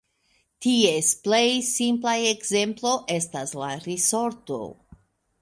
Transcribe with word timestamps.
Ties 0.67 1.09
plej 1.27 1.49
simpla 1.67 2.15
ekzemplo 2.31 2.95
estas 3.19 3.55
la 3.61 3.71
risorto. 3.87 4.61